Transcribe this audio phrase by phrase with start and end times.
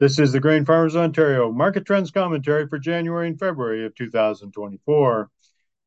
[0.00, 5.30] This is the Grain Farmers Ontario market trends commentary for January and February of 2024.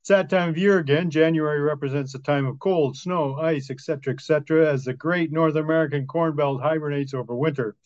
[0.02, 1.10] It's that time of year again.
[1.10, 6.08] January represents a time of cold, snow, ice, etc., etc., as the great North American
[6.08, 7.78] corn belt hibernates over winter.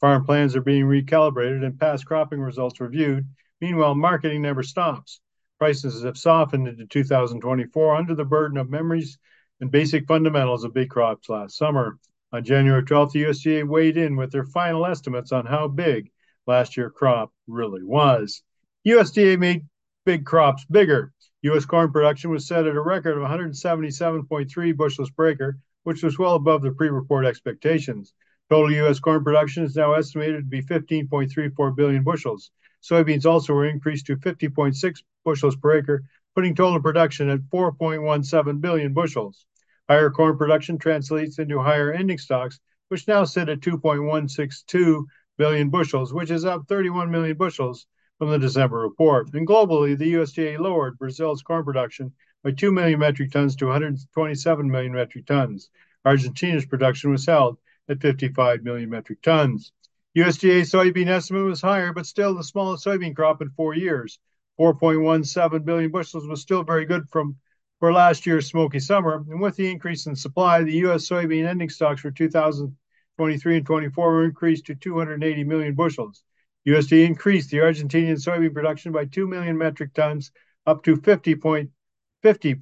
[0.00, 3.26] Farm plans are being recalibrated and past cropping results reviewed.
[3.60, 5.20] Meanwhile, marketing never stops.
[5.58, 9.18] Prices have softened into 2024 under the burden of memories
[9.60, 11.98] and basic fundamentals of big crops last summer.
[12.34, 16.10] On January 12th, the USDA weighed in with their final estimates on how big
[16.46, 18.42] last year's crop really was.
[18.86, 19.66] USDA made
[20.06, 21.12] big crops bigger.
[21.42, 21.66] U.S.
[21.66, 26.34] corn production was set at a record of 177.3 bushels per acre, which was well
[26.34, 28.14] above the pre report expectations.
[28.48, 28.98] Total U.S.
[28.98, 32.50] corn production is now estimated to be 15.34 billion bushels.
[32.82, 38.94] Soybeans also were increased to 50.6 bushels per acre, putting total production at 4.17 billion
[38.94, 39.44] bushels.
[39.88, 45.04] Higher corn production translates into higher ending stocks, which now sit at 2.162
[45.38, 47.86] billion bushels, which is up 31 million bushels
[48.18, 49.32] from the December report.
[49.34, 52.12] And globally, the USDA lowered Brazil's corn production
[52.44, 55.70] by 2 million metric tons to 127 million metric tons.
[56.04, 57.58] Argentina's production was held
[57.88, 59.72] at 55 million metric tons.
[60.16, 64.18] USDA soybean estimate was higher, but still the smallest soybean crop in four years.
[64.60, 67.36] 4.17 billion bushels was still very good from
[67.82, 69.24] for last year's smoky summer.
[69.28, 71.08] And with the increase in supply, the U.S.
[71.08, 76.22] soybean ending stocks for 2023 and 24 were increased to 280 million bushels.
[76.64, 80.30] USDA increased the Argentinian soybean production by 2 million metric tons
[80.64, 82.60] up to 50.50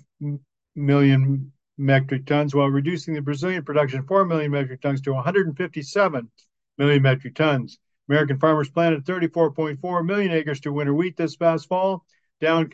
[0.74, 6.30] million metric tons, while reducing the Brazilian production 4 million metric tons to 157
[6.78, 7.78] million metric tons.
[8.08, 12.06] American farmers planted 34.4 million acres to winter wheat this past fall,
[12.40, 12.70] down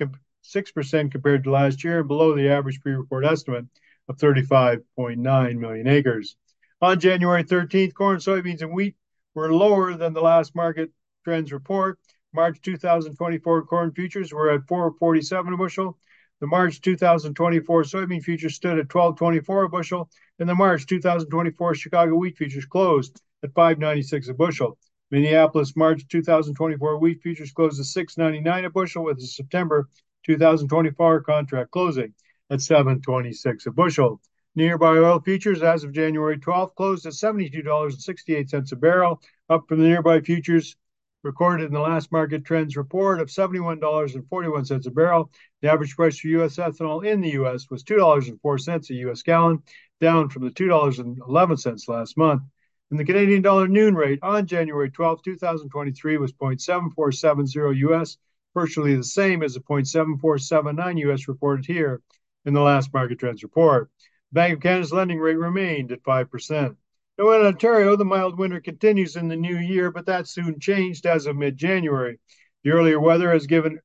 [0.54, 3.66] 6% compared to last year and below the average pre report estimate
[4.08, 6.36] of 35.9 million acres.
[6.80, 8.96] On January 13th, corn, soybeans, and wheat
[9.34, 10.90] were lower than the last market
[11.24, 11.98] trends report.
[12.32, 15.98] March 2024 corn futures were at 447 a bushel.
[16.40, 22.14] The March 2024 soybean futures stood at 1224 a bushel, and the March 2024 Chicago
[22.14, 24.78] wheat futures closed at 596 a bushel.
[25.10, 29.88] Minneapolis March 2024 wheat futures closed at 699 a bushel with the September
[30.26, 32.12] 2024 contract closing
[32.50, 34.20] at 726 a bushel.
[34.54, 39.88] Nearby oil futures as of January 12th closed at $72.68 a barrel, up from the
[39.88, 40.76] nearby futures
[41.22, 45.30] recorded in the last market trends report of $71.41 a barrel.
[45.60, 46.56] The average price for U.S.
[46.56, 47.68] ethanol in the U.S.
[47.70, 49.22] was $2.04 a U.S.
[49.22, 49.62] gallon,
[50.00, 52.42] down from the $2.11 last month.
[52.90, 58.16] And the Canadian dollar noon rate on January 12, 2023 was 0.7470 US,
[58.56, 62.00] virtually the same as the 0.7479 US reported here
[62.46, 63.90] in the last market trends report.
[64.32, 66.74] Bank of Canada's lending rate remained at 5%.
[67.18, 71.04] Now, in Ontario, the mild winter continues in the new year, but that soon changed
[71.04, 72.18] as of mid January.
[72.64, 73.78] The earlier weather has given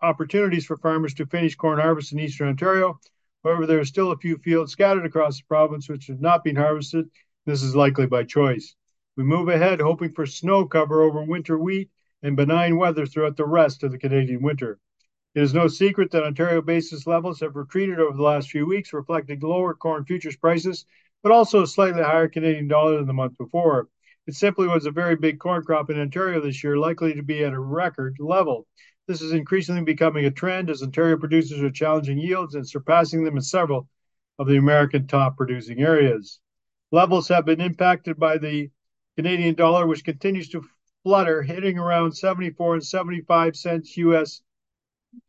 [0.00, 2.98] opportunities for farmers to finish corn harvest in eastern Ontario.
[3.44, 6.56] However, there are still a few fields scattered across the province which have not been
[6.56, 7.10] harvested.
[7.44, 8.74] This is likely by choice.
[9.18, 11.90] We move ahead hoping for snow cover over winter wheat
[12.22, 14.78] and benign weather throughout the rest of the Canadian winter.
[15.34, 18.92] It is no secret that Ontario basis levels have retreated over the last few weeks,
[18.92, 20.84] reflecting lower corn futures prices,
[21.22, 23.88] but also a slightly higher Canadian dollar than the month before.
[24.26, 27.44] It simply was a very big corn crop in Ontario this year, likely to be
[27.44, 28.66] at a record level.
[29.08, 33.36] This is increasingly becoming a trend as Ontario producers are challenging yields and surpassing them
[33.36, 33.88] in several
[34.38, 36.40] of the American top producing areas.
[36.92, 38.70] Levels have been impacted by the
[39.16, 40.64] Canadian dollar, which continues to
[41.02, 44.42] flutter, hitting around 74 and 75 cents US.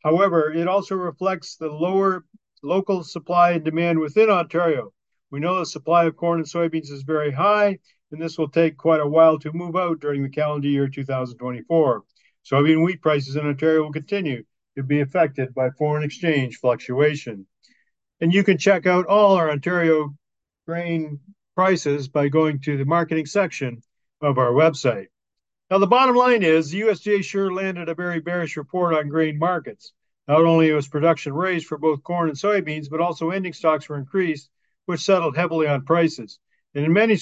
[0.03, 2.25] However, it also reflects the lower
[2.61, 4.93] local supply and demand within Ontario.
[5.31, 7.79] We know the supply of corn and soybeans is very high,
[8.11, 12.03] and this will take quite a while to move out during the calendar year 2024.
[12.45, 14.43] Soybean wheat prices in Ontario will continue
[14.75, 17.45] to be affected by foreign exchange fluctuation.
[18.21, 20.15] And you can check out all our Ontario
[20.65, 21.19] grain
[21.55, 23.81] prices by going to the marketing section
[24.21, 25.07] of our website.
[25.73, 29.39] Now, the bottom line is the USDA sure landed a very bearish report on grain
[29.39, 29.91] markets.
[30.27, 33.97] Not only was production raised for both corn and soybeans, but also ending stocks were
[33.97, 34.51] increased,
[34.85, 36.37] which settled heavily on prices.
[36.75, 37.17] And in many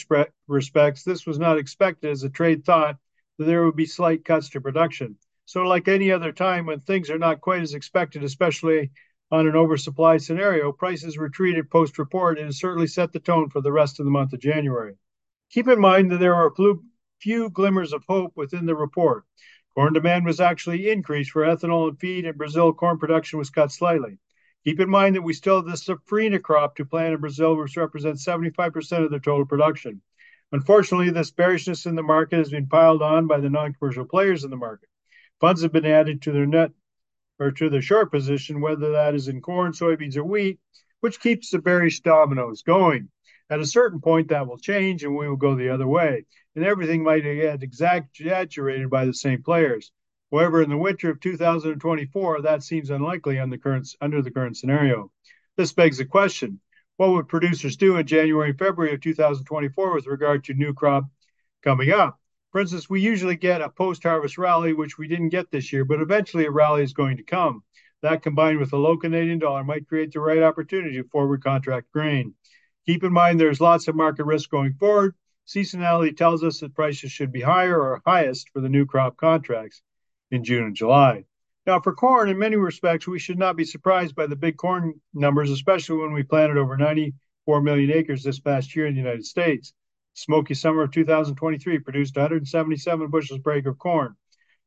[0.50, 2.98] respects, this was not expected as the trade thought
[3.38, 5.16] that there would be slight cuts to production.
[5.46, 8.92] So, like any other time when things are not quite as expected, especially
[9.32, 13.72] on an oversupply scenario, prices retreated post report and certainly set the tone for the
[13.72, 14.96] rest of the month of January.
[15.52, 16.52] Keep in mind that there are
[17.22, 19.24] few glimmers of hope within the report.
[19.76, 23.72] Corn demand was actually increased for ethanol and feed, and Brazil corn production was cut
[23.72, 24.18] slightly.
[24.66, 27.78] Keep in mind that we still have the safrinha crop to plant in Brazil, which
[27.78, 30.02] represents 75% of the total production.
[30.52, 34.50] Unfortunately, this bearishness in the market has been piled on by the non-commercial players in
[34.50, 34.90] the market.
[35.40, 36.72] Funds have been added to their net
[37.40, 40.60] or to their short position, whether that is in corn, soybeans, or wheat,
[41.00, 43.10] which keeps the bearish dominoes going.
[43.52, 46.64] At a certain point, that will change and we will go the other way, and
[46.64, 49.92] everything might get exaggerated by the same players.
[50.32, 55.12] However, in the winter of 2024, that seems unlikely the current, under the current scenario.
[55.58, 56.62] This begs the question
[56.96, 61.04] what would producers do in January and February of 2024 with regard to new crop
[61.62, 62.22] coming up?
[62.54, 65.84] For instance, we usually get a post harvest rally, which we didn't get this year,
[65.84, 67.64] but eventually a rally is going to come.
[68.02, 71.92] That combined with a low Canadian dollar might create the right opportunity to forward contract
[71.92, 72.34] grain.
[72.86, 75.16] Keep in mind there's lots of market risk going forward.
[75.48, 79.82] Seasonality tells us that prices should be higher or highest for the new crop contracts
[80.32, 81.26] in June and July.
[81.68, 85.00] Now, for corn, in many respects, we should not be surprised by the big corn
[85.14, 89.26] numbers, especially when we planted over 94 million acres this past year in the United
[89.26, 89.74] States.
[90.14, 94.16] Smoky summer of 2023 produced 177 bushels per acre of corn.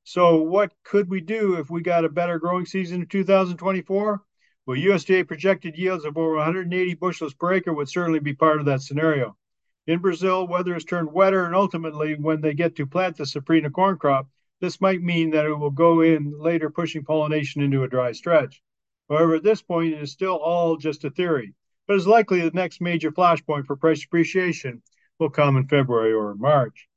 [0.04, 4.22] So, what could we do if we got a better growing season in 2024?
[4.66, 8.64] Well, USDA projected yields of over 180 bushels per acre would certainly be part of
[8.64, 9.36] that scenario.
[9.86, 13.70] In Brazil, weather has turned wetter, and ultimately, when they get to plant the safrinha
[13.70, 14.26] corn crop,
[14.60, 18.62] this might mean that it will go in later, pushing pollination into a dry stretch.
[19.10, 21.52] However, at this point, it is still all just a theory,
[21.86, 24.80] but it's likely the next major flashpoint for price appreciation
[25.18, 26.88] will come in February or March.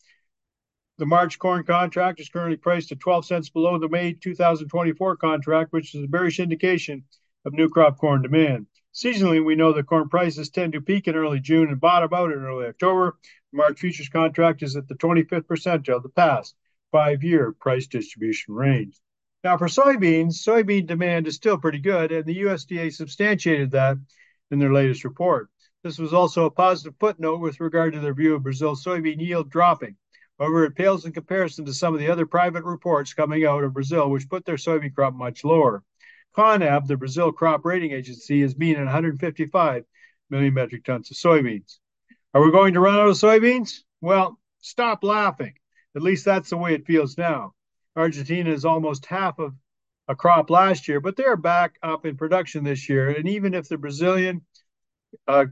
[1.00, 5.74] The March corn contract is currently priced at 12 cents below the May 2024 contract,
[5.74, 7.04] which is a bearish indication
[7.48, 8.68] of new crop corn demand.
[8.94, 12.32] Seasonally, we know that corn prices tend to peak in early June and bottom out
[12.32, 13.18] in early October.
[13.54, 16.56] The March futures contract is at the 25th percentile of the past
[16.92, 19.00] five-year price distribution range.
[19.46, 23.98] Now, for soybeans, soybean demand is still pretty good, and the USDA substantiated that
[24.52, 25.50] in their latest report.
[25.84, 29.50] This was also a positive footnote with regard to their view of Brazil's soybean yield
[29.50, 29.96] dropping.
[30.38, 33.74] However, it pales in comparison to some of the other private reports coming out of
[33.74, 35.84] Brazil, which put their soybean crop much lower.
[36.38, 39.86] CONAB, the Brazil Crop Rating Agency, is at 155
[40.30, 41.80] million metric tons of soybeans.
[42.34, 43.80] Are we going to run out of soybeans?
[44.02, 45.56] Well, stop laughing.
[45.96, 47.54] At least that's the way it feels now.
[47.96, 49.56] Argentina is almost half of
[50.08, 53.10] a crop last year, but they're back up in production this year.
[53.10, 54.46] And even if the Brazilian,
[55.28, 55.46] uh,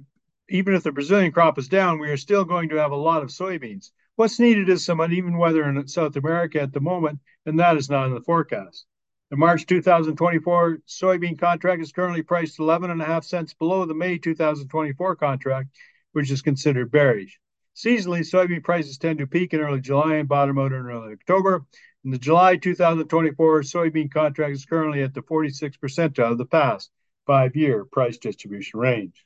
[0.49, 3.23] even if the Brazilian crop is down, we are still going to have a lot
[3.23, 3.89] of soybeans.
[4.17, 7.89] What's needed is some uneven weather in South America at the moment, and that is
[7.89, 8.85] not in the forecast.
[9.31, 15.69] The March 2024 soybean contract is currently priced 11.5 cents below the May 2024 contract,
[16.11, 17.39] which is considered bearish.
[17.75, 21.65] Seasonally, soybean prices tend to peak in early July and bottom out in early October.
[22.03, 26.91] And the July 2024 soybean contract is currently at the 46 percentile of the past
[27.25, 29.25] five year price distribution range.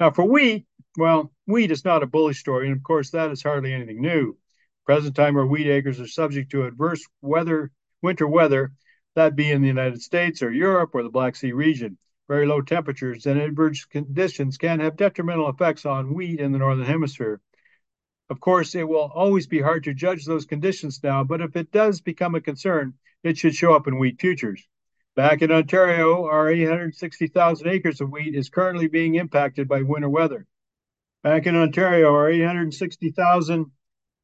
[0.00, 0.66] Now, for wheat,
[0.96, 4.38] well, wheat is not a bullish story, and of course, that is hardly anything new.
[4.86, 8.72] Present time, our wheat acres are subject to adverse weather, winter weather,
[9.16, 11.98] that be in the United States or Europe or the Black Sea region.
[12.28, 16.86] Very low temperatures and adverse conditions can have detrimental effects on wheat in the Northern
[16.86, 17.40] Hemisphere.
[18.28, 21.70] Of course, it will always be hard to judge those conditions now, but if it
[21.70, 24.66] does become a concern, it should show up in wheat futures.
[25.14, 30.46] Back in Ontario, our 860,000 acres of wheat is currently being impacted by winter weather.
[31.22, 33.66] Back in Ontario, our 860,000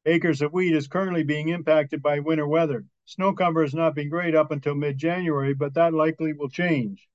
[0.05, 2.85] acres of wheat is currently being impacted by winter weather.
[3.05, 7.07] Snow cover has not been great up until mid January, but that likely will change.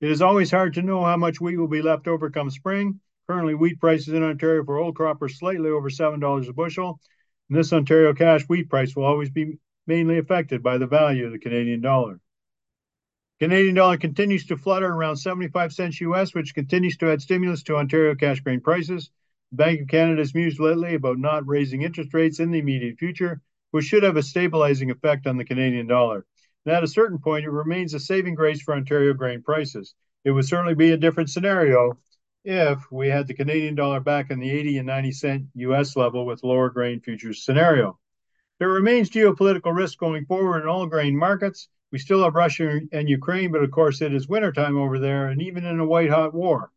[0.00, 3.00] It is always hard to know how much wheat will be left over come spring,
[3.28, 6.98] Currently, wheat prices in Ontario for old crop are slightly over $7 a bushel.
[7.48, 11.32] And this Ontario cash wheat price will always be mainly affected by the value of
[11.32, 12.20] the Canadian dollar.
[13.38, 17.76] Canadian dollar continues to flutter around 75 cents US, which continues to add stimulus to
[17.76, 19.10] Ontario cash grain prices.
[19.52, 23.42] Bank of Canada has mused lately about not raising interest rates in the immediate future,
[23.70, 26.24] which should have a stabilizing effect on the Canadian dollar.
[26.64, 29.94] And at a certain point, it remains a saving grace for Ontario grain prices.
[30.24, 31.98] It would certainly be a different scenario
[32.44, 36.26] if we had the Canadian dollar back in the 80 and 90 cent US level
[36.26, 37.98] with lower grain futures scenario.
[38.58, 41.68] There remains geopolitical risk going forward in all grain markets.
[41.92, 45.40] We still have Russia and Ukraine, but of course it is wintertime over there, and
[45.40, 46.70] even in a white hot war.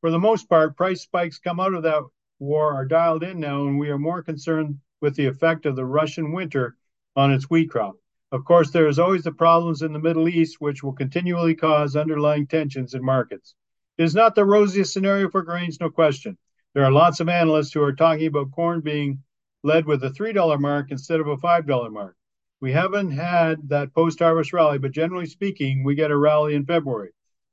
[0.00, 2.02] For the most part, price spikes come out of that
[2.38, 5.84] war are dialed in now, and we are more concerned with the effect of the
[5.84, 6.76] Russian winter
[7.16, 7.96] on its wheat crop.
[8.30, 11.96] Of course, there is always the problems in the Middle East, which will continually cause
[11.96, 13.54] underlying tensions in markets.
[13.98, 16.38] It is not the rosiest scenario for grains, no question.
[16.72, 19.22] There are lots of analysts who are talking about corn being
[19.62, 22.16] led with a $3 mark instead of a $5 mark.
[22.60, 26.64] We haven't had that post harvest rally, but generally speaking, we get a rally in
[26.64, 27.10] February.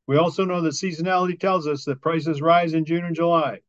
[0.08, 3.60] We also know that seasonality tells us that prices rise in June and July.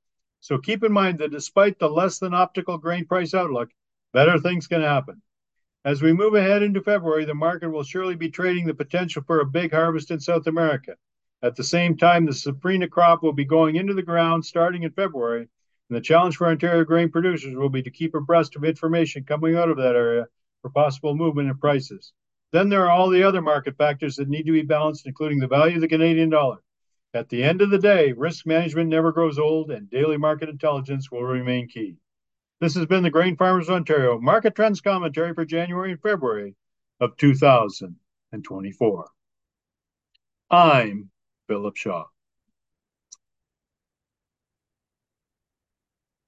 [0.40, 3.70] So keep in mind that despite the less than optical grain price outlook,
[4.12, 5.22] better things can happen.
[5.84, 9.40] As we move ahead into February, the market will surely be trading the potential for
[9.40, 10.96] a big harvest in South America.
[11.42, 14.90] At the same time, the safrinha crop will be going into the ground starting in
[14.90, 15.48] February,
[15.88, 19.56] and the challenge for Ontario grain producers will be to keep abreast of information coming
[19.56, 20.26] out of that area
[20.60, 22.12] for possible movement in prices.
[22.52, 25.48] Then there are all the other market factors that need to be balanced, including the
[25.48, 26.58] value of the Canadian dollar.
[27.12, 31.10] At the end of the day, risk management never grows old, and daily market intelligence
[31.10, 31.96] will remain key.
[32.60, 36.54] This has been the Grain Farmers of Ontario Market Trends Commentary for January and February
[37.00, 39.10] of 2024.
[40.52, 41.10] I'm
[41.48, 42.06] Philip Shaw.